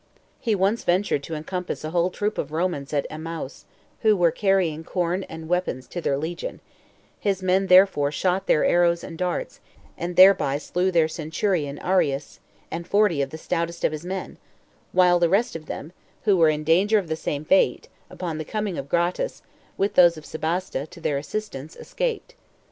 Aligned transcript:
He 0.39 0.55
once 0.55 0.83
ventured 0.83 1.21
to 1.25 1.35
encompass 1.35 1.83
a 1.83 1.91
whole 1.91 2.09
troop 2.09 2.39
of 2.39 2.51
Romans 2.51 2.91
at 2.91 3.05
Emmaus, 3.11 3.65
who 3.99 4.17
were 4.17 4.31
carrying 4.31 4.83
corn 4.83 5.21
and 5.29 5.47
weapons 5.47 5.85
to 5.89 6.01
their 6.01 6.17
legion; 6.17 6.59
his 7.19 7.43
men 7.43 7.67
therefore 7.67 8.11
shot 8.11 8.47
their 8.47 8.65
arrows 8.65 9.03
and 9.03 9.15
darts, 9.15 9.59
and 9.95 10.15
thereby 10.15 10.57
slew 10.57 10.89
their 10.89 11.07
centurion 11.07 11.77
Arius, 11.83 12.39
and 12.71 12.87
forty 12.87 13.21
of 13.21 13.29
the 13.29 13.37
stoutest 13.37 13.83
of 13.83 13.91
his 13.91 14.03
men, 14.03 14.39
while 14.91 15.19
the 15.19 15.29
rest 15.29 15.55
of 15.55 15.67
them, 15.67 15.91
who 16.23 16.35
were 16.35 16.49
in 16.49 16.63
danger 16.63 16.97
of 16.97 17.07
the 17.07 17.15
same 17.15 17.45
fate, 17.45 17.87
upon 18.09 18.39
the 18.39 18.43
coming 18.43 18.79
of 18.79 18.89
Gratus, 18.89 19.43
with 19.77 19.93
those 19.93 20.17
of 20.17 20.25
Sebaste, 20.25 20.87
to 20.89 20.99
their 20.99 21.19
assistance, 21.19 21.75
escaped. 21.75 22.33